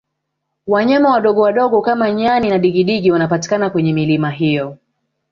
wanyama 0.67 1.09
wadogowadogo 1.09 1.81
kama 1.81 2.11
nyani 2.11 2.49
na 2.49 2.57
digidigi 2.59 3.11
wanapatikana 3.11 3.69
kwenye 3.69 3.93
milima 3.93 4.29
hiyo 4.31 4.77